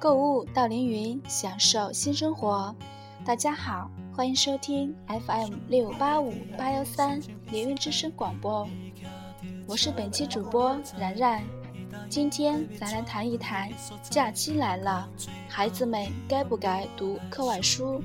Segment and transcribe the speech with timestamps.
[0.00, 2.74] 购物到凌云，享受新生活。
[3.22, 8.66] 大家好，欢迎收听 FM 六八五八幺三凌云之声广播，
[9.66, 11.42] 我是本期主播然然。
[12.08, 13.70] 今天咱来谈一谈，
[14.02, 15.06] 假期来了，
[15.46, 18.02] 孩子们该不该读课外书？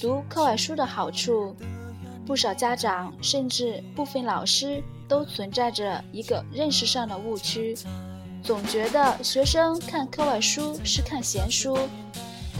[0.00, 1.56] 读课外书的好处，
[2.24, 7.74] 不少家长甚至部分老师都存在着一个认识上的误区，
[8.44, 11.78] 总觉得学生看课外书是看闲书，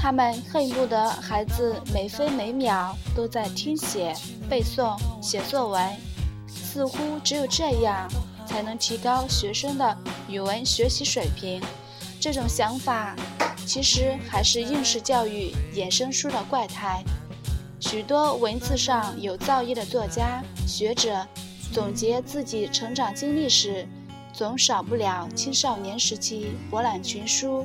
[0.00, 4.16] 他们恨不得孩子每分每秒都在听写、
[4.48, 5.94] 背诵、写作文，
[6.48, 8.10] 似乎只有这样
[8.46, 9.94] 才能提高学生的
[10.26, 11.60] 语文学习水平。
[12.18, 13.14] 这种想法
[13.66, 17.04] 其实还是应试教育衍生出的怪胎。
[17.78, 21.26] 许多文字上有造诣的作家、学者
[21.70, 23.86] 总结自己成长经历时，
[24.36, 27.64] 总少不了青少年时期博览群书。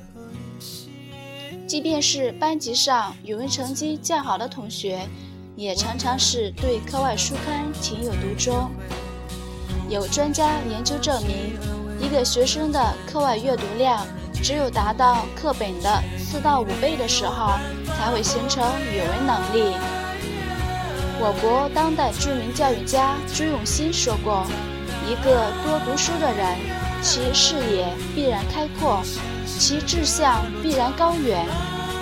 [1.65, 5.07] 即便是班级上语文成绩较好的同学，
[5.55, 8.69] 也常常是对课外书刊情有独钟。
[9.89, 11.57] 有专家研究证明，
[11.99, 14.05] 一个学生的课外阅读量
[14.43, 17.53] 只有达到课本的四到五倍的时候，
[17.97, 19.75] 才会形成语文能力。
[21.21, 24.45] 我国当代著名教育家朱永新说过
[25.09, 26.55] ：“一个多读书的人，
[27.01, 29.01] 其视野必然开阔，
[29.57, 31.47] 其志向必然高远，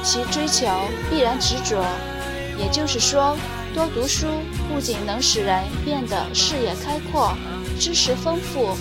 [0.04, 0.68] 其追求
[1.10, 1.82] 必然执着。”
[2.60, 3.38] 也就是说，
[3.74, 4.28] 多读书
[4.68, 7.32] 不仅能使人变得视野开阔、
[7.80, 8.76] 知识丰富，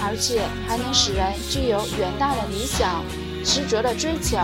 [0.00, 3.02] 而且还能使人具有远大的理想、
[3.44, 4.38] 执着的追求。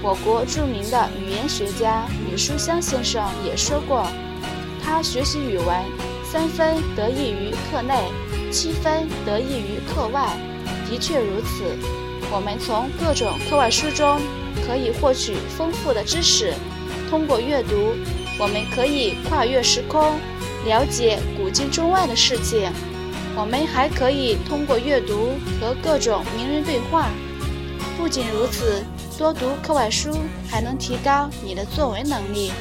[0.00, 4.06] 我国著名的语言学家吕书香先生也说过。
[4.80, 5.74] 他学习语文，
[6.30, 8.12] 三分得益于课内，
[8.54, 10.38] 七分得益于课外。
[10.88, 11.76] 的确如此，
[12.30, 14.20] 我们从各种课外书中
[14.64, 16.54] 可以获取丰富的知识。
[17.10, 17.96] 通过阅读，
[18.38, 20.20] 我们可以跨越时空，
[20.66, 22.70] 了解古今中外的世界。
[23.36, 27.08] 我们还可以通过阅读和各种名人对话。
[27.98, 28.84] 不仅如此，
[29.18, 30.16] 多读课外书
[30.48, 32.52] 还能提高你的作文能力。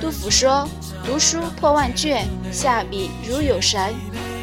[0.00, 0.68] 杜甫说
[1.08, 3.94] ：“读书破万卷，下笔如有神。”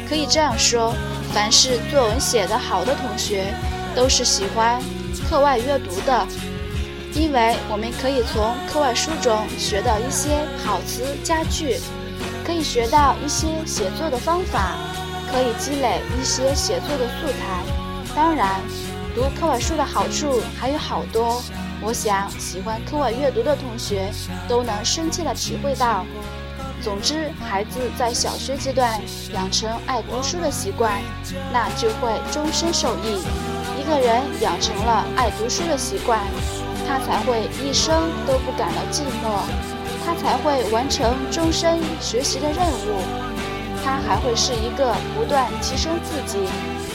[0.08, 0.92] 可以这样说，
[1.32, 3.54] 凡是作文写得好的同学，
[3.94, 4.82] 都是喜欢
[5.30, 6.26] 课外阅读的，
[7.14, 11.78] 因为我们可以从课外书中学到一些好词佳句，
[12.44, 14.74] 可以学到一些写作的方法，
[15.32, 17.62] 可以积累一些写作的素材。
[18.14, 18.60] 当然，
[19.14, 21.40] 读课外书的好处还有好多。
[21.80, 24.10] 我想，喜欢课外阅读的同学
[24.48, 26.04] 都能深切地体会到。
[26.82, 29.00] 总之，孩子在小学阶段
[29.32, 31.00] 养成爱读书的习惯，
[31.52, 33.24] 那就会终身受益。
[33.78, 36.20] 一个人养成了爱读书的习惯，
[36.86, 39.40] 他才会一生都不感到寂寞，
[40.04, 43.02] 他才会完成终身学习的任务，
[43.84, 46.38] 他还会是一个不断提升自己、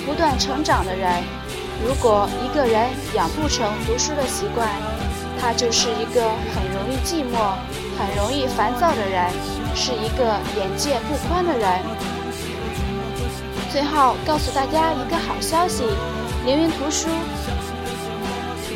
[0.06, 1.24] 不断成长的人。
[1.86, 4.70] 如果一个人养不成读书的习惯，
[5.40, 7.56] 他就是一个很容易寂寞、
[7.98, 9.26] 很容易烦躁的人，
[9.76, 11.80] 是一个眼界不宽的人。
[13.72, 15.84] 最后告诉大家一个好消息：
[16.46, 17.08] 凌云图书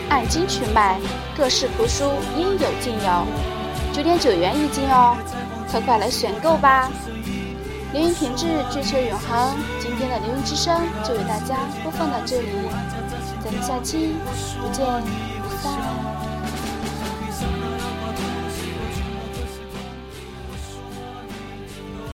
[0.10, 0.98] 按斤去卖，
[1.36, 3.26] 各式图书应有尽有，
[3.92, 5.18] 九点九元一斤哦，
[5.70, 6.90] 快快来选购吧！
[7.92, 9.56] 凌云品质，追求永恒。
[9.80, 12.48] 今天的凌云之声就为大家播放到这里，
[13.44, 14.16] 咱们下期
[14.62, 14.86] 不见
[15.44, 16.34] 不散。